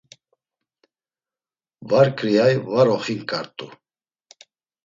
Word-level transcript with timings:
Var 1.89 2.07
ǩriyay 2.17 2.53
var 2.71 2.87
oxinǩart̆u. 2.95 3.67